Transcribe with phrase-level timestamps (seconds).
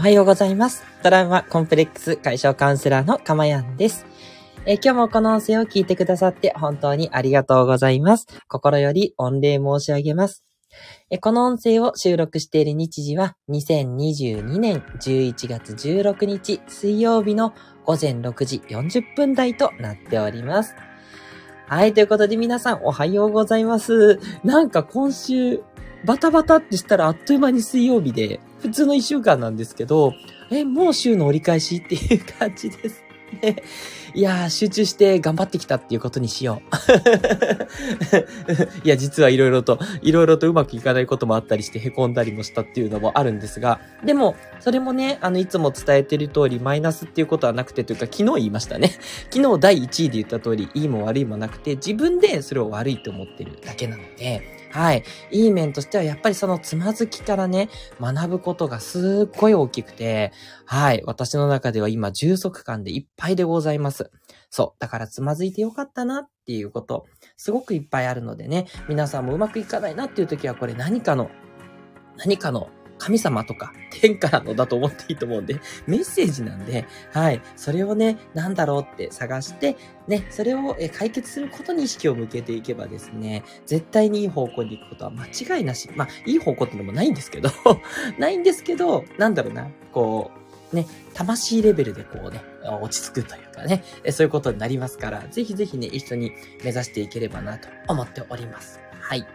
[0.00, 0.82] おはようございます。
[1.02, 4.06] トラウマコンプレックス解消カウンセラーのかまやんです。
[4.64, 8.26] え今日もこの音声を聞いてくださって本当にありがとうございます。
[8.48, 10.42] 心より御礼申し上げます。
[11.10, 17.52] えこの音声を収録している日時は2022年11月16日水曜日の
[17.84, 20.76] 午前6時40分台となっております。
[21.70, 24.18] はい、ということで皆さんおはようございます。
[24.42, 25.62] なんか今週
[26.04, 30.14] バタバタってしたらあっという間に水曜日で、普通の一週間なんですけど、
[30.50, 33.02] え、もう週の折り返しっていう感じです
[33.42, 33.56] ね。
[34.12, 36.74] いやー、集中して頑張ってきたっていうことにしよう。
[38.84, 48.90] いや、実はいろいろと、いろいろとうまくいかないこともあったりして凹んだりもしたっていうのもあるんですが、でも、それもね、あの、いつも伝えてる通り、マイナスっていうことはなくてというか、昨日言いましたね。
[49.30, 55.04] 昨日第1位で言った通り、いいも悪いもなくて、自分でそれを悪いと思ってるだけなので、はい。
[55.30, 57.68] いい面としては、やっぱりそのつまずきからね、
[58.00, 60.32] 学ぶことがすっごい大きくて、
[60.64, 61.02] はい。
[61.06, 64.10] 私の中では今、充足感でいっぱいでございます。
[64.48, 64.80] そう。
[64.80, 71.30] だからつまずいてよかったなっていうこと、すごくいっぱいあるのでね、皆さんもうまくいかないなっていう時は、これ何かの、
[72.16, 77.40] 何かの神様とか天からのだと思っていいと思うんで、メッセージなんで、はい。
[77.56, 85.26] それをね、なんだろうって探して、ね、それを解決することに意識を向けていけばですね、絶対にいい方向に行くことは間
[85.58, 85.90] 違いなし。
[85.96, 87.50] まあ、いい方向ってのもないんですけど
[88.18, 90.30] ないんですけど、なんだろうな、こ
[90.72, 92.42] う、ね、魂レベルでこうね、
[92.80, 98.78] 落ち着くというかね、そういうことになりますから、ぜひぜひね、一緒に目指していければなと思っております。
[99.00, 99.26] はい。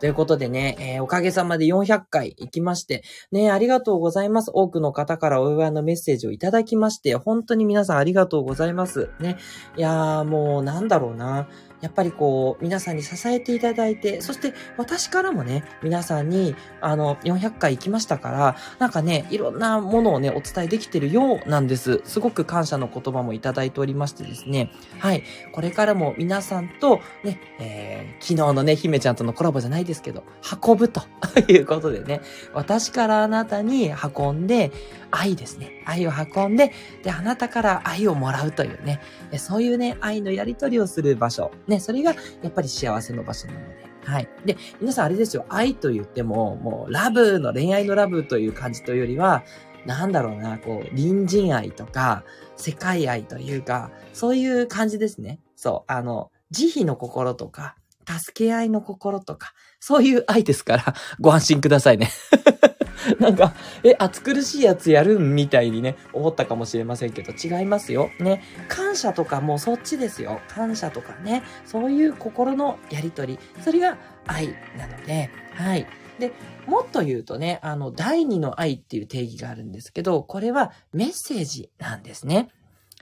[0.00, 4.50] ということでね、えー、おかげさまで400回行きまして、ね、ありがとうございます。
[4.52, 9.10] 多くの方からお祝いのメッセージをいただきまして、本当に皆さんありがとうございます。
[9.20, 9.38] ね。
[9.76, 11.48] いやーもうなんだろうな。
[11.80, 22.02] やっぱりこう、皆さんに支えていただいて、そして私からもね、皆さんに、あの、400回行きましたから、なんかね、いろんなものをね、お伝えできてるようなんです。
[22.04, 25.22] すごく感謝の言葉もいただいておりましてですね、はい、
[25.52, 30.24] これからも皆さんと、ね、えー、昨日のね、姫ちゃんとのコラボじゃないですけど、
[30.64, 31.02] 運ぶと
[31.48, 32.20] いうことでね、
[32.54, 34.72] 私からあなたに運んで、
[35.10, 35.82] 愛ですね。
[35.84, 39.00] 愛を運んで、で、あなたから愛をもらうというね、
[39.36, 41.50] そういうね、愛のやり取りをする場所。
[41.66, 43.88] ね、それがやっぱり幸せの場所なので。
[44.04, 44.28] はい。
[44.44, 49.44] で、皆さんあれですよ、愛と言っても、もう、ラブの恋愛のラブという感じというよりは、
[49.84, 52.24] なんだろうな、こう、隣人愛とか、
[52.56, 55.40] 世界愛というか、そういう感じですね。
[55.56, 57.76] そう、あの、慈悲の心とか、
[58.06, 62.10] 助け合いの心とか、そういう愛ですから、ご安心くださいね。
[63.18, 68.10] なんか、え、暑苦しいやつやるんみたいにね、思ったかもしれませんけど、違いますよ。
[68.20, 68.42] ね。
[68.68, 70.40] 感謝とかもそっちですよ。
[70.48, 71.42] 感謝とかね。
[71.64, 73.38] そういう心のやりとり。
[73.62, 75.86] それが愛なので、はい。
[76.18, 76.32] で、
[76.66, 82.48] もっと言うとね、あの、第二の愛っていう定義があるんですけど、これはメッセージなんですね。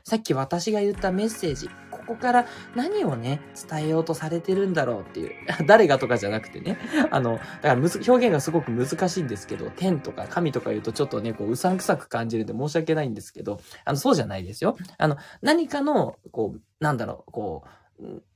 [0.04, 1.68] さっき私が言ったメッセージ。
[2.06, 5.32] ここから何をね、伝えようとされてるんだろうっていう。
[5.66, 6.78] 誰がとかじゃなくてね。
[7.10, 14.76] あの、だからむず、表現がすごく難しいんですけど、天とか神とか言うとちょっとね、こう、うさんくさく感じるんで申し訳ないんですけど、あの、そうじゃないですよ。
[14.98, 17.76] あの、何かの、こう、なんだろう、こう、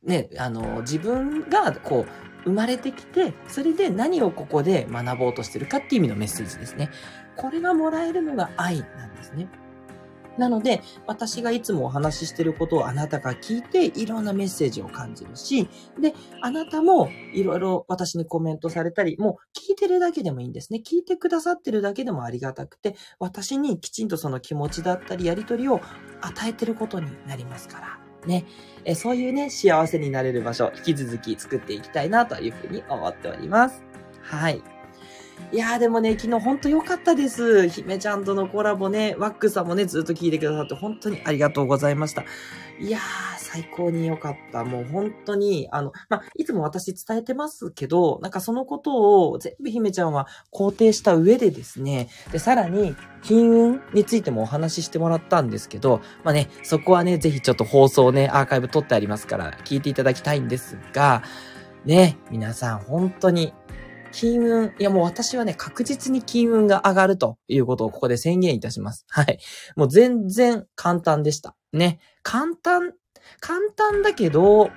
[0.03, 6.91] ね、あの、自分が、こう、生まれてきて、それで何をここで学ぼうとしてるかっていう意味のメッセージですね。
[7.37, 9.49] これがもらえるのが愛なんですね。
[10.41, 15.69] なので、私がいつもお話ししてることをあなたが聞いて、いろんなメッセージを感じるし、
[16.01, 20.81] で、あなたもいろいろ私にコメントされたり、もう聞いてるだけでもいいんですね。
[20.85, 25.83] 聞いてくださってるだけでもありがたくて、私にきちんとその気持ちだったり、やりとりを
[26.23, 28.27] 与えてることになりますから。
[28.27, 28.47] ね。
[28.87, 33.83] えそういうね、幸せになれる場所、引き続き作っていきたいなというふうに思っております。
[34.23, 34.80] はい。
[35.53, 37.69] いやーでもね、昨日ほんと良かったです。
[37.69, 42.25] 姫ちゃんとのコラボね、ワックさんもね、ずっと聞いてくださって本当にありがとうございました。
[42.79, 43.01] いやー、
[43.39, 44.65] 最高に良かった。
[44.65, 61.23] もう本当に、あの、ま、いつも私伝えてますけど、なんかそのことを全部姫ちゃんは肯定した上でですね、で、さらに、金運についてもお話ししてもらったんですけど、まあね、そこはね、ぜひちょっと放送ね、アーカイブ撮ってありますから、聞いていただきたいんですが、
[61.85, 63.55] ね、皆さん本当に
[64.13, 69.05] 金運、いやもう私はね、確実に金運が上がるということをここで宣言いたします。
[69.09, 69.39] はい。
[69.77, 71.57] もう全然簡単でした。
[71.73, 72.01] ね。
[72.23, 72.93] 簡単、
[73.41, 74.71] 簡単だけど、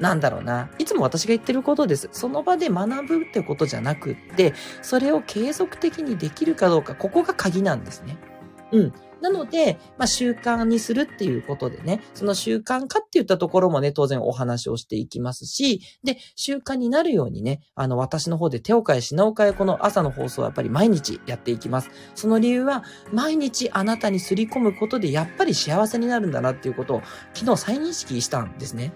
[0.00, 0.70] なんだろうな。
[0.78, 2.08] いつも私が言ってることです。
[2.12, 8.16] その場で学ぶってことじゃなくって、それを継続的にできるかどうか、ここが鍵なんですね。
[8.72, 8.92] うん。
[9.20, 21.90] なので、まあ、習慣にするっていうことでね、その習慣化って言ったところもね、当然お話をしていきますし、で、習慣になるようにね、あの、私の方で手を変え品を変え、この朝の放送はやっぱり毎日やっていきます。
[22.14, 27.02] その理由は、毎日あなたにすり込むことで、やっぱり幸せになるんだなっていうことを、
[27.34, 28.92] 昨日再認識したんですね。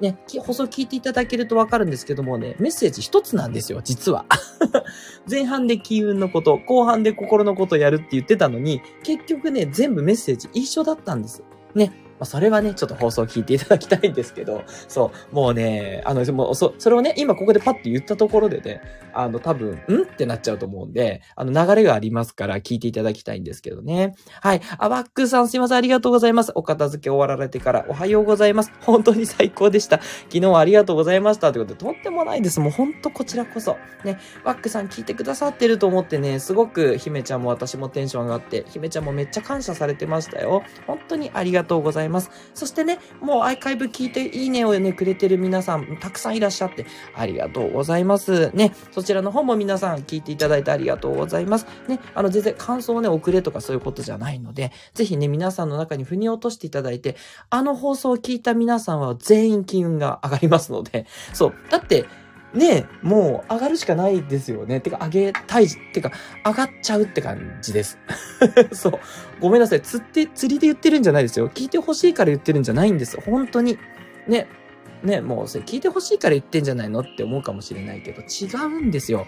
[0.00, 4.26] ね、放送聞いていただけるとわかるんですけどもね、メッセージ一つなんですよ、実は。
[5.30, 11.42] 前半で機運のこと、後半で心のことやるって言ってたのに、結局ね、全部メッセージ一緒だったんです。
[11.74, 11.92] ね。
[12.22, 18.80] まあ、それはね、ちょっと放送を聞いていただきたいんですけど、そう、もうね、あの、もうそ、それをね、今ここでパッと言ったところでね、
[19.12, 24.14] あの、多分、んってなっちゃうと思うんで、あの、流れがありますから聞いていただきたいんですけどね。
[24.40, 24.60] はい。
[24.78, 26.52] アバックさんすいません、ありがとうございます。
[26.54, 28.70] お片付け終わられてからおはようございます。
[28.82, 30.00] 本当に最高でした。
[30.28, 31.52] 昨日はありがとうございました。
[31.52, 32.60] ということで、とってもないです。
[32.60, 33.76] もう本当こちらこそ。
[34.04, 40.62] ね、ワックさん聞いてくださってると思ってね、すごく姫ちゃんも私もテンション上がって、姫ちゃんもめっちゃ感謝されてましたよ。
[40.86, 42.11] 本当にありがとうございます。
[42.12, 48.50] ますそしてね、もうアーカイブ聞いていいねをね、くれてる皆さん、たくさんいらっしゃって、ありがとうございます。
[48.50, 51.66] ね、そちらの方も皆さん聞いていただいてありがとうございます。
[51.88, 57.16] ね、あの、全然感想をね、送れとかそういうことじゃないので、ぜひね、皆さんの中に腑に落としていただいて、
[57.50, 61.54] あの放送を聞いた皆さんは全員金運が上がりますので、そう。
[61.70, 62.06] だって、
[62.54, 64.80] ねもう上がるしかないですよね。
[64.80, 66.12] てか、上げたい、てか、
[66.44, 67.98] 上がっちゃうって感じです。
[68.72, 68.92] そう。
[69.40, 69.80] ごめんなさい。
[69.80, 71.48] 釣って、釣りで言ってるんじゃないですよ。
[71.48, 73.20] 聞いてほしいから言ってるんじゃないんです。
[73.20, 73.78] 本当に。
[74.28, 74.46] ね。
[75.02, 79.26] ね、もうそれ聞いてほしいから言ってんじゃないのって思うかもしれないけど、違うんですよ。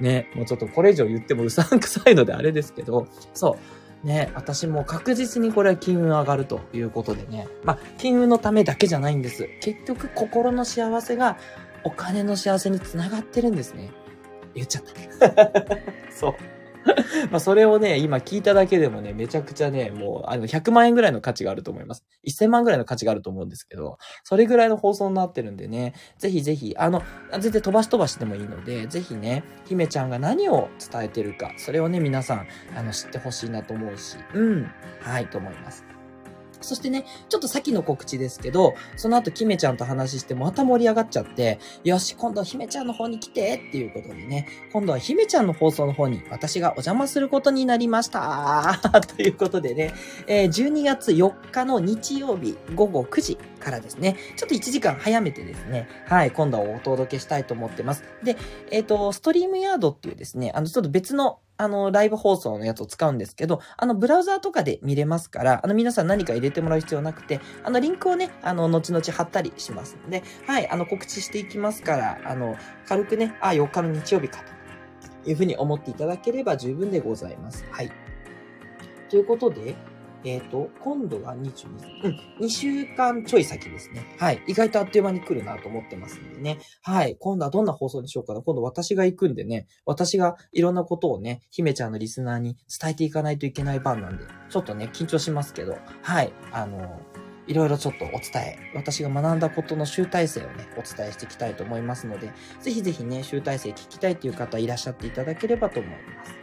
[0.00, 3.58] ね、もうちょっとこれ以上言ってもうさんくさいのであれですけど、そ
[4.04, 4.06] う。
[4.06, 7.46] ね、私も確実にこれは金運上がるということでね。
[7.62, 9.48] まあ、金運のためだけじゃないんです。
[9.60, 11.38] 結局、心の幸せが
[11.84, 13.90] お金の幸せにつながってるんですね。
[14.54, 15.76] 言っちゃった。
[16.14, 16.34] そう。
[17.30, 22.04] まあそれをね、今聞いただけでもね、めちゃくちゃね、もう、あの、100万円ぐらいの価値があると思います。
[22.26, 27.02] 1000万ぐらいの価値があると思うんですけど、それぐらいの放送になってるんでね、ぜひぜひ、あの、
[27.32, 32.46] 全然飛ばし飛ばしでもいいので、ぜひね、姫ちゃんが何を伝えてるか、それをね、皆さん、
[32.76, 34.70] あの、知ってほしいなと思うし、うん、
[35.00, 35.91] はい、と思います。
[36.62, 48.80] そしてね、ちょっと先の告知ですけど、その後、キメちゃんと話してまた盛り上がっちゃって、よし、今度は姫ちゃんの方に来てっていうことでね、今度は姫ちゃんの放送の方に私がお邪魔することになりました。
[49.16, 49.92] ということでね、
[50.26, 58.04] えー、12月4日の日曜日午後9時からですね、ちょっと1時間早めてですね、はい、今度はお届けしたいと思ってます。
[58.22, 58.36] で、
[58.70, 72.56] えっ、ー、と、ストリームヤードっていうですね、あの、ちょっと別のあの、ライブ放送のやつを使うんですけど、あの、ブラウザーとかで見れますから、あの、皆さん何か入れてもらう必要なくて、あの、リンクをね、あの、後々貼ったりしますので、はい、あの、告知していきますから、あの、
[72.88, 74.42] 軽くね、あ、4日の日曜日か
[75.22, 77.64] というふうに思っていただければ十分でございます。
[77.70, 77.92] はい。
[79.08, 79.76] ということで、
[80.24, 81.68] えっ、ー、と、今度は22、
[82.04, 84.16] うん、2週間ちょい先ですね。
[84.18, 84.42] はい。
[84.46, 86.58] 意外とあっという間に来るなと思ってますんでね。
[86.82, 87.16] はい。
[87.18, 88.42] 今度はどんな放送にしようかな。
[88.42, 96.32] 今度私が行くんでね、私がいろんなことをね、姫ちゃんのリスナーに伝えていかないといけない番なんで、ちょっとね、緊張しますけど、はい。
[96.52, 97.00] あの、
[97.46, 106.41] いろいろちょっとお伝え、私が学んだことの集大成をね、お伝えしていきたいと思いますので、ぜひぜひね、集大成聞きたいという方いらっしゃっていただければと思います。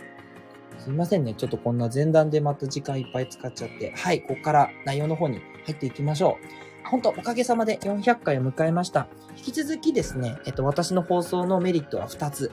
[0.79, 1.33] すいませんね。
[1.33, 3.93] ちょっとこんな前段でまた時間いっぱい使っちゃって。
[3.95, 6.37] はい、ここから内容の方に入っていきましょ
[6.85, 6.87] う。
[6.89, 9.07] 本当おかげさまで400回を迎えました。
[9.37, 12.51] 引き続きですね、えっと、私の放送のメリットは2つ。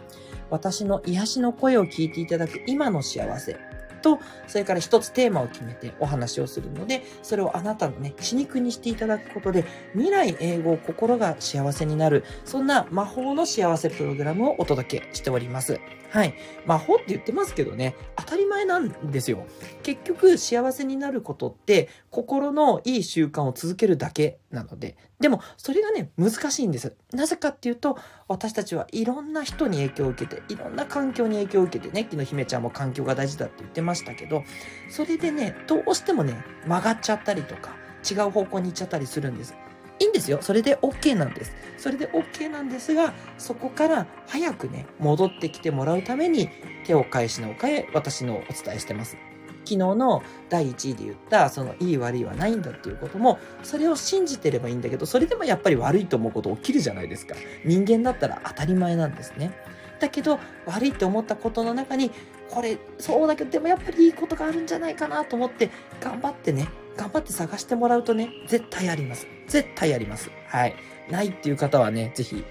[0.50, 3.56] 私の癒しの声を聞いていただく今の幸せ。
[4.02, 15.80] と、それから一つテーマを決めてお話をするので、それをあなたのね、血肉にしていただくことで、未来英語心が幸せになる、そんな魔法の幸せプログラムをお届けしております。
[16.16, 16.34] はい。
[16.64, 19.44] 魔法って言ってますけどね、当たり前なんですよ。
[19.82, 24.96] 結局、幸せになることって、心のいい習慣を続けるだけなので。
[25.20, 26.96] でも、それがね、難しいんです。
[27.12, 34.42] なぜかっていうと、私たちはいろんな人に影響を受けて、いろんな環境に影響を受けてね、昨日姫ちゃんも環境が大事だって言ってましたけど、
[34.88, 37.76] それでね、どうしてもね、曲がっちゃったりとか、
[38.10, 39.54] 違う方向に行っちゃったりするんです。
[39.98, 40.38] いいんですよ。
[40.40, 41.54] それで OK なんです。
[41.78, 46.50] それで OK なんですが、そこから早くね、戻ってきてもらうために、
[46.84, 49.16] 手を返しのおかえ、私のお伝えしてます。
[49.64, 57.34] 昨日の第1位で言った、そのいい悪いはないんだっていうことも、それを信じてればいいんだけど、それでもやっぱり悪いと思うこと起きるじゃないですか。
[57.64, 59.52] 人間だったら当たり前なんですね。
[59.98, 62.12] だけど、悪いって思ったことの中に、
[62.48, 69.26] これ、そうだけど、でもやっぱりいいことがあるんじゃないかなと思って、頑張ってね、頑張って探してもらうとね、絶対あります。
[69.48, 70.30] 絶対あります。
[70.48, 70.76] はい。
[71.10, 72.44] ないっていう方はね、ぜひ、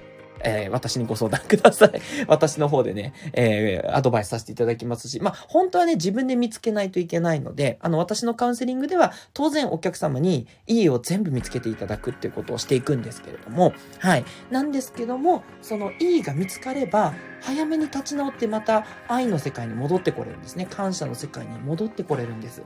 [0.43, 1.91] えー、私にご相談ください。
[2.27, 14.25] 私の方でね、えー、アドバイスさせていただきますし、まあ、本当はね、自分で見つけないといけないので、あの、私のカウンセリングでは、当然お客様に家を全部見つけていただくっていうことをしていくんですけれども、はい。
[14.51, 20.67] なんですけども、そのいいが見つかれば、早めに立ち直ってまた愛の世界に戻ってこれるんですね。
[20.69, 22.61] 感謝の世界に戻ってこれるんです。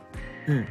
[0.48, 0.68] うん。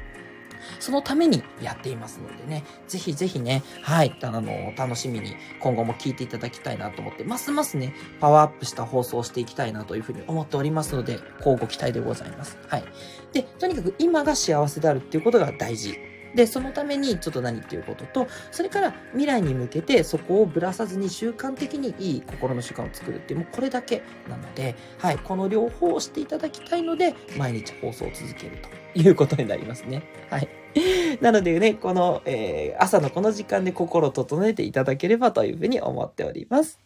[0.80, 12.58] そのためにやっていますのでね、ぜひぜひね、はい、あの、楽しみに今後も聞いていただきたいなと思って、ますますね、パワーアップした放送をしていきたいなというふうに思っておりますので、こうご期待でございます。
[12.68, 12.84] はい。
[13.32, 15.98] で、とにかく今が幸せであるっていうことが大事
[16.34, 28.58] で、そのためにちょっと何っていうことと、それから未来に向けてそこをぶらさずに習慣的にいい心の習慣を作るっていう、もうこれだけなので、はい、この両方をしていただきたいので、毎日放送を続ける
[28.94, 30.02] ということになりますね。
[30.30, 30.48] はい。
[31.20, 36.78] なのでね、この、えー、朝のこの時間で心を整えていただければというふうに思っております。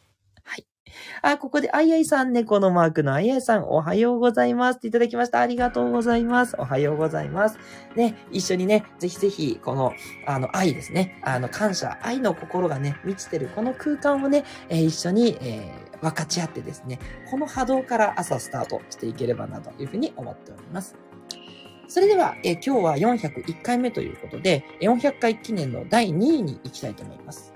[1.22, 5.40] あ、ここで、あいあいさん、猫のマークのあいあいさん、おはようございますっていただきました。
[5.40, 6.56] ありがとうございます。
[6.58, 7.58] おはようございます。
[7.96, 9.92] ね、一緒にね、ぜひぜひ、この、
[10.26, 11.20] あの、愛ですね。
[11.22, 16.98] あの、感謝、愛の心がね、満ちてるこの空間をね、えー、一緒に、えー、分かち合ってですね、
[17.30, 20.96] この波動から朝スタートしていければなというふうに思っております。
[21.88, 27.52] それでは、え今日は401回目ということで、400回記念の第2位に行きたいと思います。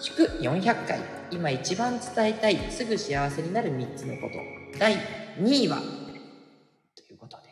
[0.00, 0.98] 祝400回、
[1.32, 4.34] 今一番伝えたい、すぐ幸せになる3つのこと。
[4.78, 4.94] 第
[5.38, 7.44] 2位は、ということで、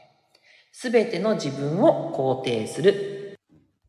[0.70, 3.38] すべての自分を肯定する、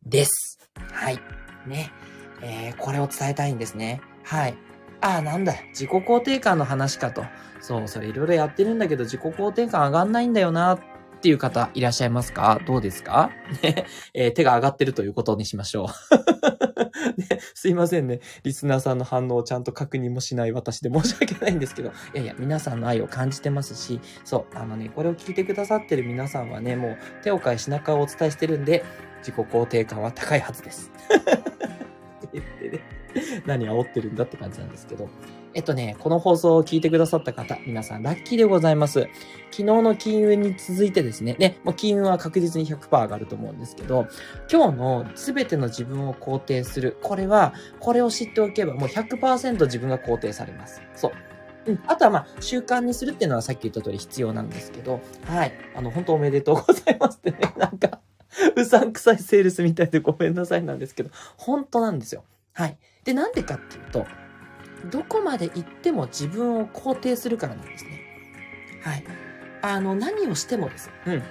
[0.04, 0.58] です。
[0.90, 1.20] はい。
[1.66, 1.92] ね。
[2.40, 4.00] えー、これを伝えたいんですね。
[4.24, 4.54] はい。
[5.02, 7.24] ああ、なんだ、自己肯定感の話かと。
[7.60, 10.78] そう、それいろいろやってるんだけど、自己肯定感上がんないんだよな、
[11.22, 12.60] っていう方いらっしゃいますか？
[12.66, 13.30] どうですか？
[13.62, 15.86] ね、 えー、手が上がってるということにしましょう。
[17.16, 18.18] ね、すいませんね。
[18.42, 28.84] リスナーさんの反応をちゃんと確認もしない私で申し訳ないんですけど、いやいや、皆さんの愛を感じてますし、そう、あのね、これを聞いてくださってる皆さんはね、もう手を変え品川をお伝えしてるんで、
[29.18, 30.90] 自己肯定感は高いはずです。
[31.06, 32.80] って言ってね、
[33.46, 35.08] 何煽ってるんだって感じなんですけど。
[35.54, 39.08] えっとね、この放送を聞いてくださった方、皆さんラッキーでございます。
[39.50, 44.06] 昨日の金運に続いてですね、ね、もう金運は確実に100%上がると思うんですけど、
[44.50, 46.96] 今日の全ての自分を肯定する。
[47.02, 50.80] これは、これを知っておけばもう100%自分が肯定されます。
[50.94, 51.12] そう。
[51.66, 51.82] うん。
[51.86, 55.52] あとはまあ、習慣にするっていうのはさっき言った通り必要なんですけど、はい。
[55.74, 58.00] あの、本当おめでとうございますってね、 なんか
[58.56, 62.24] うさんくさいセールスみたいでごめんなさいなんですけど、本当なんですよ。
[62.54, 62.78] はい。
[63.04, 64.06] で、なんでかっていうと、
[64.90, 68.00] どこまで行っても自分を肯定するからなんですね。
[68.82, 69.04] はい。
[69.62, 70.90] あの、何をしてもです。
[71.06, 71.22] うん。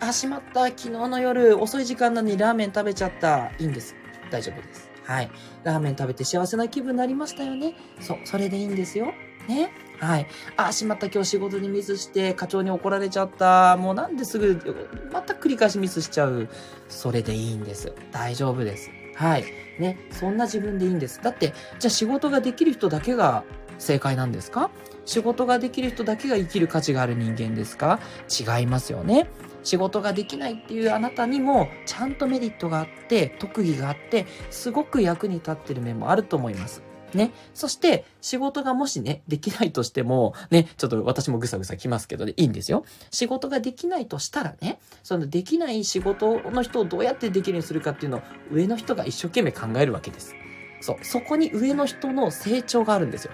[0.00, 0.66] あ、しまった。
[0.66, 3.50] 昨日の夜遅い時間なのにラーメン食べちゃった。
[3.58, 3.96] いいんです。
[4.30, 4.88] 大丈夫です。
[5.04, 5.30] はい。
[5.64, 7.74] ラーメン食べて幸せな気分になりましたよね。
[8.00, 9.12] そう、それでいいんですよ。
[9.48, 9.72] ね。
[9.98, 10.26] はい。
[10.56, 11.06] あ、しまった。
[11.06, 13.76] 今日仕事にミスして課長に怒られちゃった。
[13.76, 16.48] もうなんですぐ、また繰り返しミスしちゃう。
[16.88, 17.92] それでいいんです。
[18.12, 18.90] 大丈夫です。
[19.14, 19.44] はい。
[19.78, 19.98] ね。
[20.10, 21.20] そんな自分でいいんです。
[21.22, 23.44] だって、じゃあ仕事ができる人だけが
[23.78, 24.70] 正解なんですか？
[25.04, 28.00] 仕事ができる人だけが生きる価値がある人間ですか？
[28.28, 29.28] 違いますよね。
[29.64, 36.82] 仕事ができないっていうあなたにもちゃんとメリットがあって、特技があって、すごく役に立ってる面もあると思います。
[37.16, 37.32] ね。
[37.54, 42.84] そして、仕事がもしね、できないとしても、ね、ちょっと私もぐさぐさきますけどね、いいんですよ。
[43.10, 50.34] 仕事ができないとしたらね、そのできない仕事の人をどうやってできるようにするかっていうのを上の人が一生懸命考えるわけです。
[50.80, 51.04] そう。
[51.04, 53.32] そこに上の人の成長があるんですよ。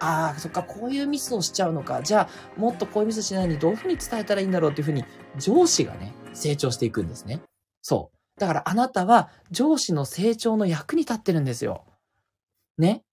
[0.00, 2.02] ああ、そっか、こういうミスをしちゃうのか。
[2.02, 5.04] じゃあ、もっとこういうミスしないようにどういうふうに伝えたらいいんだろうっていうふうに、
[5.38, 7.40] 上司がね、成長していくんですね。
[7.82, 8.40] そう。
[8.40, 11.84] だからあなたは上司の成長の役に立ってるんですよ。
[12.82, 13.04] ね。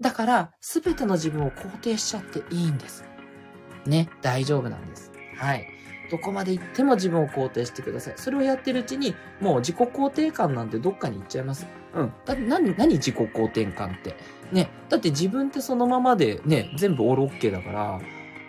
[0.00, 3.04] だから、すべての自分を肯定しちゃっていいんです。
[3.86, 5.12] ね、大丈夫なんです。
[5.36, 5.66] はい。
[6.10, 8.14] どこまで行っても自分を肯定してください。
[8.16, 11.66] それをやってるうちに、もう自己肯定感なんてどっかに行っちゃいます。
[11.94, 12.12] うん。
[12.24, 14.16] だって何、何自己肯定感って？
[14.50, 14.70] ね。
[14.88, 18.00] だって自分ってそのままでね、全部オールオッケーだから、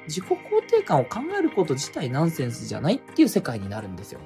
[0.07, 0.37] 自己肯
[0.69, 4.21] 定感を考えること自体ナンセンスじゃないっていう世界になるんですよ。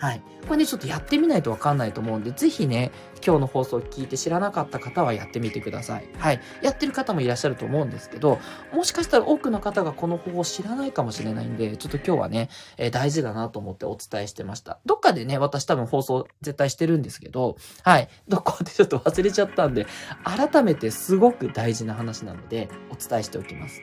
[0.00, 0.22] はい。
[0.48, 2.90] これね、ちょっとやってみないとわかんないと思うんで、ぜひね、
[3.24, 6.08] 今日の放送を聞いて知らなかった方はやってみてください。
[6.16, 6.40] はい。
[6.62, 8.38] やってる方もいらっしゃると思うんですけど、
[8.72, 14.78] もしかしたら多くの方がこの方法を知らないかもしれないんで、ちょっと今日はね、えー、大事だなと思ってお伝えしてました。
[14.86, 18.08] どっかでね、私多分放送絶対してるんですけど、はい。
[18.26, 19.86] どこでちょっと忘れちゃったんで、
[20.24, 23.82] 改めてすごく大事な話なので、お伝えしておきます。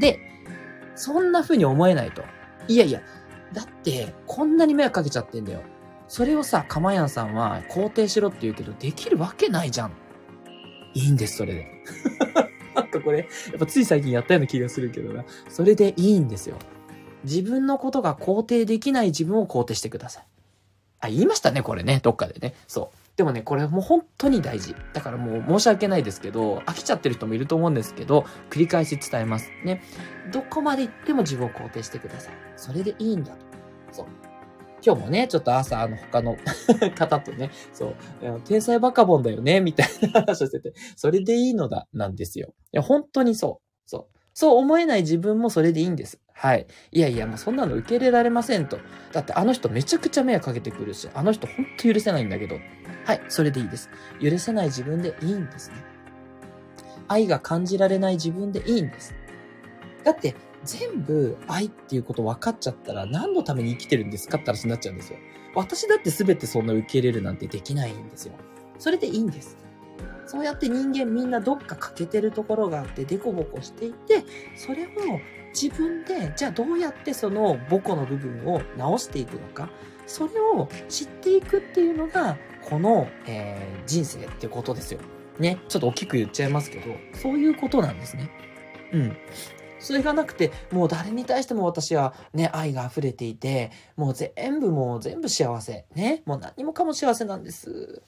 [0.00, 0.18] で、
[0.96, 2.24] そんな風に思えないと。
[2.68, 3.00] いやいや、
[3.52, 5.62] だって、こんなに迷惑かけちゃってんだよ。
[6.08, 9.92] それをさ、かまやんさんは肯定しろって言うけど、できるわけないじゃん。
[10.94, 11.66] いいんです、それで。
[12.74, 15.24] なんかこれ、やっぱつい最近やったような気がするけどな。
[15.48, 16.56] それでいいんですよ。
[17.24, 20.24] 自分のことが肯定できない自分を肯定してください。
[21.00, 22.00] あ、言いましたね、これね。
[22.02, 22.54] どっかでね。
[22.66, 23.01] そう。
[23.16, 24.74] でもね、これもう本当に大事。
[24.94, 29.50] だからもう申し訳ないですけど、飽きちゃってる人もいると思うんですけど、繰り返し伝えます。
[29.64, 29.82] ね。
[30.32, 32.34] どこまで行っても自分を肯定してください。
[32.56, 33.38] それでいいんだと。
[33.92, 34.06] そう。
[34.84, 36.36] 今日もね、ちょっと朝、あの、他の
[36.96, 37.94] 方とね、そう、
[38.44, 42.54] 天才バカボンだよね、みたいな話をしてて、それでいいのだ、なんですよ。
[42.72, 43.80] いや、本当にそう。
[43.86, 44.18] そう。
[44.34, 46.18] そう思えない自分もそれでいいんです。
[46.34, 46.66] はい。
[46.90, 48.78] いやいや、もうそんなの受け入れられませんと。
[49.12, 52.56] だってあの人めちゃくちゃ迷惑かけてくるし、あの人ほんと許せないんだけど。
[53.04, 53.90] はい、それでいいです。
[54.20, 55.76] 許せない自分でいいんですね。
[57.08, 59.14] 愛が感じられない自分でいいんです。
[60.04, 60.34] だって、
[60.64, 65.18] 全部愛っていうこと分かっちゃったら何のために生きてるんですかって話になっちゃうんですよ。
[65.54, 68.34] 私だって全てそんな受け入れるなんてできないんですよ。
[68.78, 69.56] それでいいんです。
[70.26, 74.24] そうやって人間みんなどっか欠けてるところがあってデコボコしていて、
[74.56, 74.88] それを
[75.52, 79.70] 自分で、じゃあどうやってそのボコの部分を直していくのか、
[80.06, 85.00] それを知っていくっていうのが、この、えー、人生ってことですよ。
[85.38, 85.58] ね。
[85.68, 88.30] ちょっと大きく言っちゃいますけど、そういうことなんですね。
[88.92, 89.16] うん。
[89.78, 95.84] それがなくて、もう誰に対しても私はね、愛が溢れていて、もう全部もう全部幸せ。
[95.94, 96.22] ね。
[96.24, 98.02] もう何もかも幸せなんです。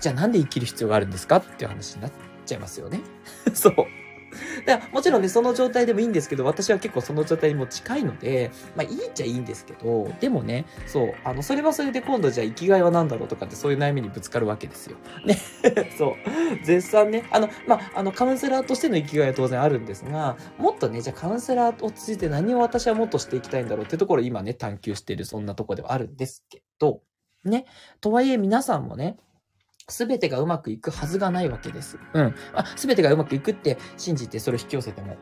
[0.00, 2.12] じゃあなんで生きる必要があるんですかっていう話になっ
[2.46, 3.00] ちゃいますよね。
[3.54, 3.74] そう。
[4.66, 14.96] だからもちろんね、その状態でもいいんですけど、私は結構その状態にも近いので、まあいいっちゃいいんですけど、でもね、そう、あの、それはそれで今度じゃあ生きがいは何だろうとかってそういう悩みにぶつかるわけですよ。
[15.24, 15.38] ね。
[15.96, 16.14] そう。
[16.64, 27.00] 絶賛ね、あの、まあ、あの、カウンセラーとしての生きがいは当然あるんですが、もっとね、じゃあカウンセラーを通じて何を私はもっとしていきたいんだろうってところを今ね、探求しているそんなとこではあるんですけど、
[27.44, 27.64] ね。
[28.00, 29.16] とはいえ皆さんもね、
[29.88, 31.98] すべてがうまくいくはずがないわけです。
[32.12, 32.34] うん。
[32.76, 35.16] すべてがうまくいくって信じてそれを引き寄せても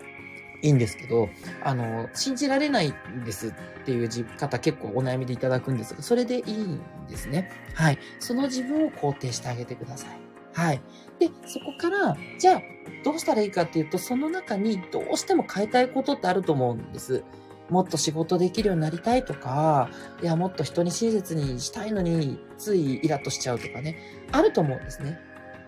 [0.62, 1.28] いいんですけど、
[1.62, 3.52] あの、信じられないんですっ
[3.85, 7.50] ていう方結構お悩みでいただくんですが、それでいいんですね。
[7.75, 7.99] はい。
[8.18, 10.20] その自分を肯定してあげてください。
[10.52, 10.80] はい。
[11.18, 12.62] で、そこから、じゃあ、
[13.04, 17.22] どうしたらいいかっていうと、その中にどうしても変えたいことってあると思うんです。
[17.70, 19.90] もっと仕事できるようになりたいとか、
[20.22, 23.98] いや、もっと人に親切にしたいのに、ついイラッとしちゃうとかね、
[24.33, 25.18] あると思うんですね。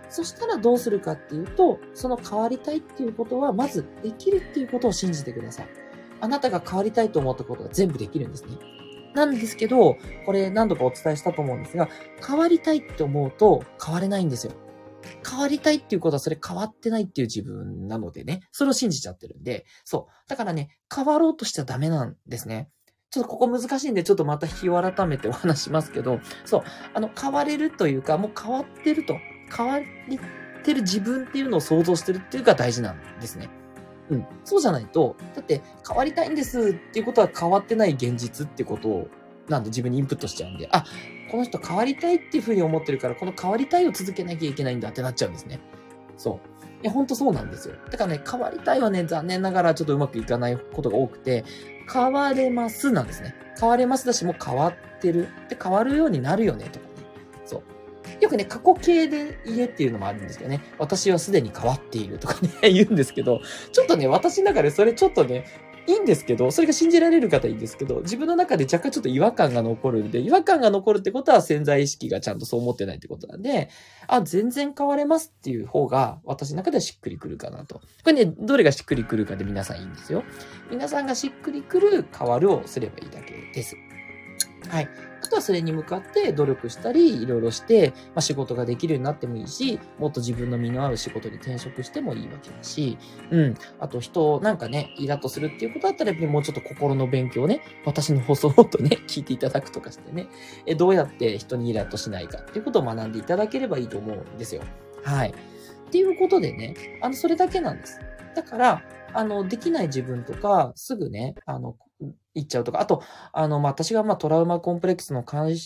[0.08, 5.68] そしたらどうするかっていうと、その変わりたいっていうことは、まずできるっていうことを信じてください。
[6.20, 8.56] あなたが変わりたいと思ったことが全部できるんですね。
[9.14, 11.88] なんですけど、これ何度かお伝えしたと思うんですが、
[12.26, 14.52] 変わりたいって思うと変われないんですよ。
[15.28, 20.28] 変わりたいっていうことはそれ変わってないっていう自分なのでね、それを信じちゃってるんで、そう。
[20.28, 22.70] だからね、変わろうとしちゃダメなんですね。
[23.10, 29.16] ちょっとここ難しいんで、ちょっとまた日を改めてお話しますけど、そう、あの、変われるというか、もう変わってると、
[29.56, 29.82] 変わっ
[30.62, 33.48] てる自分っていうのを想像してるっていうか大事なんですね。
[34.10, 34.26] うん。
[34.44, 39.08] そうじゃないと、だって変わりたいんですっていうことは変わってない現実ってことを、
[39.48, 40.84] なんで自分にインプットしちゃうんで、あ、
[41.28, 45.60] この人変わりたいっていうふうに思ってるから、この変わりたいを続けなきゃいけないんだってなっちゃうんですね。
[46.16, 46.58] そう。
[46.82, 47.74] いや、ほんとそうなんですよ。
[47.90, 51.44] だからね、変わりたいはね、残念ながらちょっとうまくいかないことが多くて、
[51.92, 53.34] 変われますなんですね。
[53.58, 55.28] 変われますだし、もう変わってる。
[55.48, 56.92] で、変わるようになるよね、とかね。
[57.44, 57.62] そう。
[58.22, 63.40] よくね、過去形で言えっていうのもあるんですけどね、私はすでに変わっているとかね、言うんですけど、
[63.72, 65.46] ちょっとね、私の中でそれちょっとね、
[65.88, 73.70] いいんですけど、それが信じられる方いいんですけど、自分の中で若干ちょっと違和感が残るんで、違和感が残るってことは潜在意識がちゃんとそう思ってないってことなんで、
[74.06, 77.76] あ、全然変われますっていう方が私の中ではしっくりくるかなと。
[77.76, 80.24] これね、どれがしっくりくるかで皆さんいいんですよ。
[80.70, 83.74] 皆さんがしっくりくる変わるをすればいいだけです。
[84.68, 84.88] はい。
[85.20, 92.96] あとはそれに向かって努力したり、いろいろして、まあ、仕事ができるようになってもいいし、もっと自分の身の合う仕事に転職してもいいわけだし、
[93.30, 93.54] うん。
[93.80, 100.28] あと人なんかね、イラッとするっていうことだったら、もうちょっと心の勉強をね、私の放送をとね、 聞いていただくとかしてね、
[100.66, 104.62] えどうやって人にイラッとしないかっていうことを学んでいただければいいと思うんですよ。
[105.02, 105.30] はい。
[105.30, 107.98] っていうことでね、あの、それだけなんです。
[108.34, 108.82] だから、
[109.14, 111.76] あの、できない自分とか、すぐね、あの、
[112.38, 115.56] 行っちゃうとか、あと、あの、まあ、私がま、トラウマコンプレックスのカウン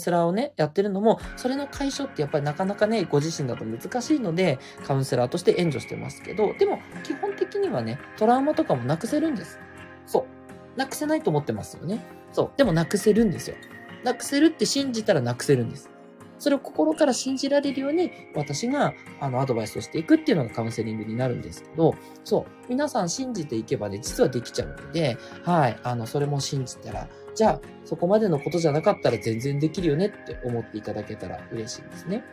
[0.00, 9.58] セラーをね、やってるのも、それの解消ってやっぱりなかなかね、ご自身だと難しいので、カウンセラーとして援助してますけど、でも、基本的にはね、トラウマとかもなくせるんです。
[10.06, 10.78] そう。
[10.78, 12.04] なくせないと思ってますよね。
[12.32, 12.50] そう。
[12.56, 13.56] でもなくせるんですよ。
[14.04, 15.90] なくせるって信じたらなくせるんです。
[16.40, 32.24] それを心から信じられるように、私が、あの、アドバイスをしていくっていうのがカウンセリングになるんですけど、そう、皆さん信じていけばね、実はできちゃうので、はい、あの、それも信じたら、じゃあ、そこまでのことじゃなかったら全然できるよねって思っていただけたら嬉しいですね。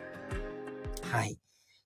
[1.02, 1.38] はい。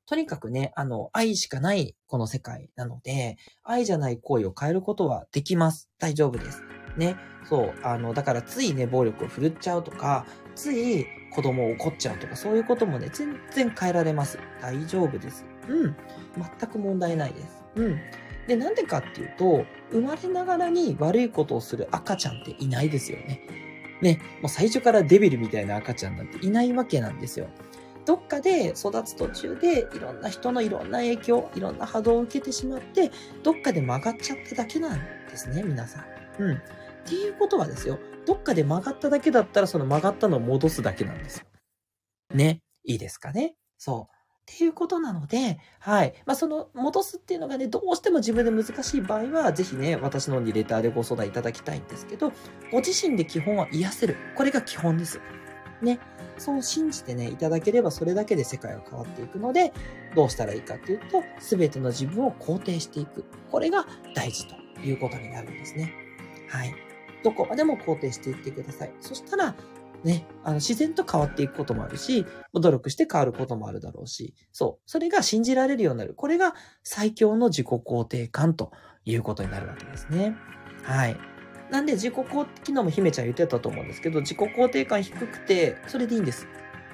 [0.06, 5.88] とにかくね、あの、愛しかないこの世界なので、愛じゃない行為を変えることはできます。
[5.98, 6.62] 大丈夫です。
[6.96, 7.16] ね。
[7.48, 7.74] そう。
[7.82, 14.38] あの、だからついね、暴力を振るっちゃうとか、つい子供を怒っちゃうとか、そういうこともね、全然変えられます。
[14.60, 15.44] 大丈夫です。
[15.68, 15.96] うん。
[16.58, 17.64] 全く問題ないです。
[17.76, 18.00] うん。
[18.46, 23.40] で、なんでかっていうと、生まれながらに悪いことをする赤ちゃんっていないですよね。
[24.02, 27.46] ね、もう最初からデビルみたいな赤ちゃんなんていないわけなんですよ。
[28.04, 33.12] どっかで育つ途中でいろんな人のいろんな影響、いろんな波動を受けてしまって、
[33.44, 34.98] どっかで曲がっちゃっただけなん
[35.30, 36.42] ですね、皆さん。
[36.42, 36.56] うん。
[36.56, 36.60] っ
[37.06, 41.46] ていうことはですよ、どっかで曲がっただけだったらその曲がったのを戻すだけなんですよ。
[42.34, 42.60] ね？
[42.84, 43.56] いいですかね？
[43.78, 44.14] そう。
[44.42, 46.14] っていうことなので、はい。
[46.26, 52.32] まあ、その、戻すっていうのがね、どうしても自分で難しい場合は、ぜひね、私のにレターでご相談いただきたいんですけど、
[52.72, 54.16] ご自身で基本は癒せる。
[54.36, 55.20] これが基本です。
[55.80, 56.00] ね。
[56.38, 59.72] そう信じてね、いただければそれだけで世界は変わっていくので、
[60.16, 63.24] どうしたらいいかっていうと、すべての自分を肯定していく。
[63.48, 65.94] これが大事ということになるんですね。
[66.48, 66.74] はい。
[67.22, 68.94] どこまでも肯定していってください。
[69.00, 69.54] そしたら、
[70.04, 74.90] ね、あの、自然と変わっていくこともあるし、努力して変わることもあるだろうし、そう。
[74.90, 76.14] それが信じられるようになる。
[76.14, 78.72] これが最強の自己肯定感と
[79.04, 80.36] いうことになるわけですね。
[80.82, 81.16] はい。
[81.70, 86.48] なんで自己肯定、昨日も姫ちゃん言ってたと思うんですけど、自己肯定感低くて、それでいいんです。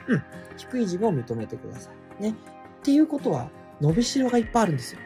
[0.09, 0.23] うん。
[0.57, 2.23] 低い自分を認めてください。
[2.23, 2.31] ね。
[2.31, 2.35] っ
[2.83, 5.01] ていうことは、伸びしろがいっぱいあるんですよ。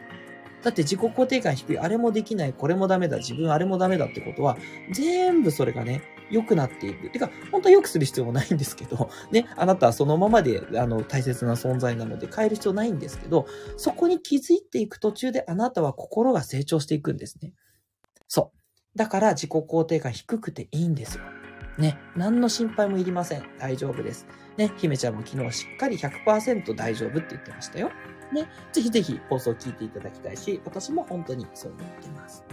[0.63, 4.57] だって自己肯定感低い、あれもできない、これもダメだ、自分あれもダメだってことは、
[4.91, 7.09] 全部それがね、良くなっていく。
[7.09, 13.45] てか、本当は良くする必要もないんですけど、ね、あなたはそのままで、あの、大切な存在なので変える必要ないんですけど、
[13.77, 17.53] そこに気づいていく途中であなたは心が成長していくんですね。
[18.27, 18.97] そう。
[18.97, 21.23] だから自己肯定感低くていいんですよ。
[21.77, 23.43] ね、何の心配もいりません。
[23.59, 24.27] 大丈夫です。
[24.57, 27.91] ね、姫ちゃんも昨日しっかり100%大丈夫って言ってましたよ。
[28.33, 32.43] ね、ぜひぜひ放送を聞いていただきたいし、私も本当にそう思ってます。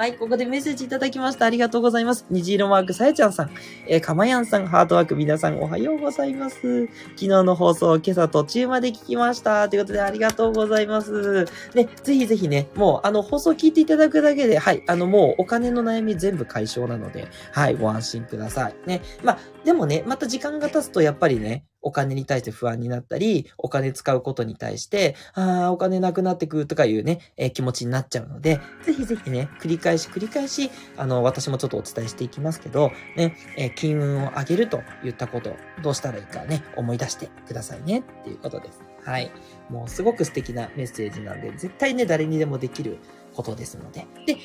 [0.00, 1.44] はい、ここでメッセージいただきました。
[1.44, 2.24] ありがとうございます。
[2.30, 3.50] 虹色マークさやちゃんさん、
[3.86, 6.86] えー、かまやんさん、ハートワーク皆さんおはようございます。
[6.86, 9.68] 昨日の放送、今朝途中まで聞きました。
[9.68, 11.44] ということでありがとうございます。
[11.74, 18.74] ね、ぜひぜひね、もうあの放送聞いていただくだけで、はい、あのもうお金の悩み全部解消なので、はい、ご安心ください。
[18.86, 38.80] ね、まあ、でもね、また時間が経つとやっぱりね、お金に対して不安になったり、お金使うことに対して、ああ、お金なくなってくるとかいうね、えー、気持ちになっちゃうので、ぜひぜひね、繰り返し繰り返し、あの、私もちょっとお伝えしていきますけど、ね、えー、金運を上げると言ったこと、どうしたらいいかね、思い出してくださいねっていうことです。
[39.04, 39.30] はい。
[39.68, 42.98] もうすごく素敵なメッセージなんで、絶対ね、誰にでもできる
[43.34, 44.06] ことですので。
[44.26, 44.36] で、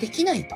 [0.00, 0.54] できないと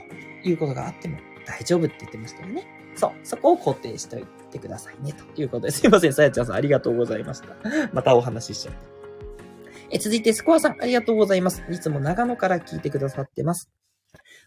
[0.49, 2.64] いうことがあっても大丈夫って言ってましたよね。
[2.95, 5.12] そう、そこを肯定しておいててくださいね。
[5.35, 7.57] ということで、 すいません、さやちゃんさんありがとうございました。
[7.93, 8.81] またお話ししちゃって。
[9.91, 11.62] え、続いて、スコアさん、ありがとうございます。
[11.71, 13.71] いつも長野から聞いてくださってます。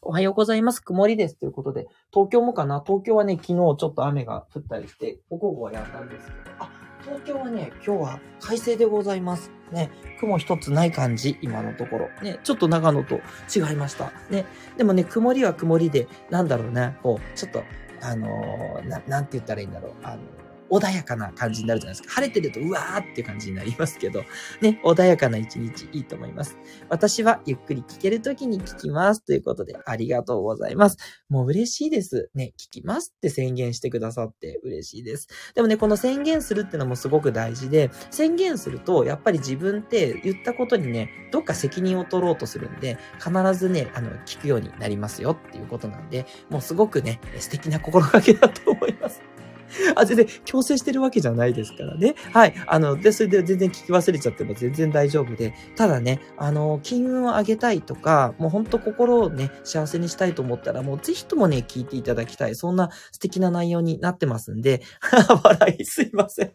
[0.01, 0.79] おはようございます。
[0.81, 1.37] 曇りです。
[1.37, 2.83] ということで、東京もかな？
[2.85, 6.69] 東京はね、昨日ちょっと雨が降ったりして、午後はやんだんですけど、あ、
[7.03, 9.51] 東京はね、今日は快晴でございます。
[9.71, 9.89] ね、
[10.19, 12.09] 雲一つない感じ、今のところ。
[12.21, 13.15] ね、ちょっと長野と
[13.55, 14.11] 違いました。
[14.29, 14.45] ね、
[14.77, 17.63] でもね、曇りは曇りで、なんだろうね、こう、ちょっと、
[18.01, 19.93] あのー、な、なんて言ったらいいんだろう。
[20.03, 20.21] あの
[20.69, 22.15] 穏やかな感じになるじゃないですか。
[22.15, 24.23] 晴れてるとうわーっていう感じになりますけど、
[24.61, 26.57] ね、穏やかな一日いいと思います。
[26.89, 29.23] 私はゆっくり聞けるときに聞きます。
[29.23, 30.97] ということで、ありがとうございます。
[31.29, 32.29] もう嬉しいです。
[32.33, 35.27] ね、聞きますって宣言してくださって嬉しいです。
[35.53, 49.21] でもね、この宣言するってのもすごく大事で、宣言すると、やっぱり自分って言ったことにね、どっか責任を取ろうとするんで、必ずね、あの、聞くようになりますよっていうことなんで、もうすごくね、素敵な心がけだと思います。
[49.95, 52.15] あ、全然強制してるわけじゃないですからね。
[52.33, 52.53] はい。
[52.67, 55.53] あの、で、それで全然聞き忘れちゃっても全然大丈夫で。
[55.75, 62.55] ただね、あの、金運を上げたいとか、もうほんと心をね、幸せにしたいと思ったら、もうぜひともね、聞いていただきたい。
[62.55, 64.81] そんな素敵な内容になってますんで、
[65.43, 66.51] 笑いすいません。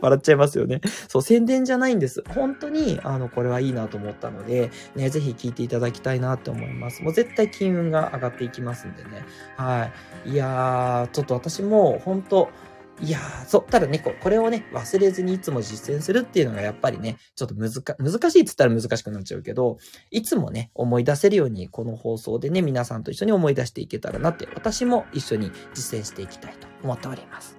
[0.00, 0.80] 笑っちゃいますよね。
[1.08, 2.22] そう、宣伝じゃないんです。
[2.34, 7.02] 本当に、あの、これはいいなと思ったので、ね、ぜひ聞いていただきたいなって思います。
[7.02, 9.24] もう絶対金運が上がっていきますんでね。
[9.56, 9.90] は
[10.26, 10.30] い。
[10.30, 12.50] いやー、ちょっと私も、本当
[13.02, 13.70] いやー、そう。
[13.70, 19.78] ただね、これをね、忘れずにいつも実践するっていうのがやっぱりね、ちょっと難、難しいって言ったら難しくなっちゃうけど、
[20.10, 27.58] いつもね、思い出せるように、この放送でね、皆さんと一緒に思い出していけたらなって、私も一緒に実践していきたいと思っております。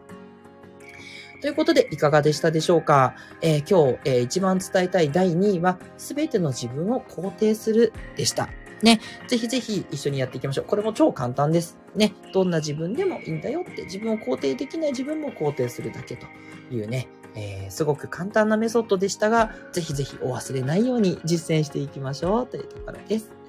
[1.42, 8.50] ということで、いかがでしたでしょうか、えー、今日、えー、一番伝えたい第2位は、すべての自分を肯定するでした。
[8.84, 10.66] ね、ぜひぜひ一緒にやっていきましょう。
[10.66, 11.78] これも超簡単です。
[11.96, 16.26] ね、どんな自分でもいいんだよって、自分を肯定できない自分も肯定するだけと
[16.72, 23.41] いうね、えー、すごく簡単なメソッドでしたが、ぜひぜひお忘れないように実践していきましょうというところです。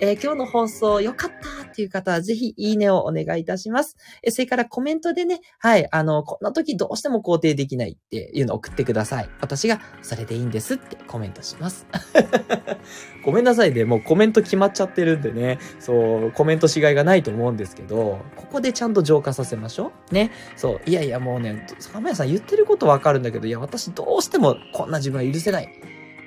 [0.00, 3.96] えー、今日の放送良かったっていう方はぜひいいねをお願いいたします。
[4.22, 9.28] え、それからコメントでね、はい、あの、こんな時どうしても肯定できないっていうのを送ってください。
[9.40, 11.86] 私がそれでいいんですってコメントします。
[13.24, 13.84] ごめんなさいね。
[13.84, 15.58] もうコメント決まっちゃってるんでね。
[15.78, 20.14] そう、コメントしがいがないと思うんですけど、ここでちゃんと浄化させましょう。
[20.14, 20.30] ね。
[20.56, 20.90] そう。
[20.90, 25.68] いやいやもうね、坂村さん言ってることわかるんだけど、いや私どうしてもこんな自分は許せない。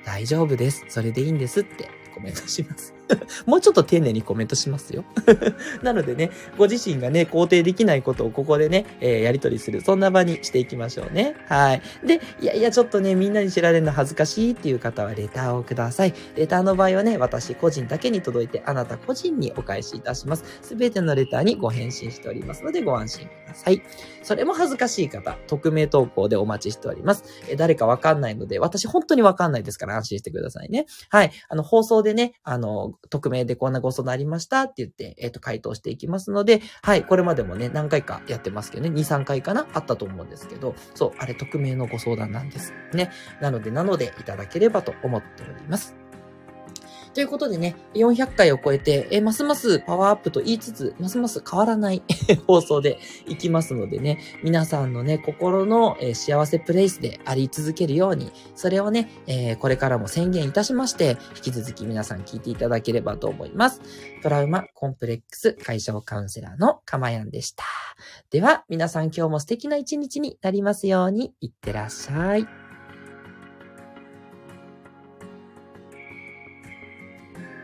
[0.04, 0.84] 大丈夫です。
[0.88, 2.94] それでいいんですってコメントします。
[3.46, 5.04] もうちょっと丁寧にコメントしますよ。
[5.82, 9.80] なのでね、ご自身がね、肯定できないことをここでね、えー、やり取りする。
[9.82, 11.36] そんな場にしていきましょうね。
[11.48, 11.82] はい。
[12.04, 16.14] で、いやいや、ちょっとね、みんなに知られるの恥ずかしいっていう方はレターをください。
[16.36, 20.44] レターの場合はね、私個人だけに届いて、あなた個人にお返しいたします。
[20.62, 23.82] すべてのレターにご返信しておりますので、ご安心ください。
[24.22, 27.24] それも恥ずかしい方、匿名投稿でお待ちしております。
[27.48, 30.86] え誰かわかんないので、私本当にわかんないですから安心してくださいね。
[31.10, 31.32] はい。
[31.48, 42.72] あの、放送でね、あの、匿名でこんなご相談ありましたって言って、えっ、ー、と、回答していきますので、はい、これまでもね、何回かやってますけどね、2、3回かなあったと思うんですけど、そう、あれ匿名のご相談なんです。
[42.92, 43.10] ね。
[43.40, 46.03] なので、なので、いただければと思っております。
[47.14, 52.02] ということでね、400回を超えて、えますますパワーアップと言いつつ、ますます変わらない
[52.48, 52.98] 放送で
[53.28, 63.80] いきますのでね、皆さんのね、心の、え幸せプレイスであり続けるように、それをね、え、これからも宣言いたしまして、引き続き皆さん聞いていただければと思います。
[64.20, 67.62] トラウマコンプレックス解消カウンセラーのかまやんでした。
[68.30, 72.63] では、皆さん今日も素敵な一日になりますように、いってらっしゃい。